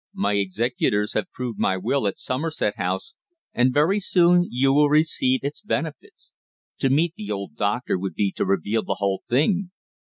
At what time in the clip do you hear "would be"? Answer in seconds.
7.99-8.31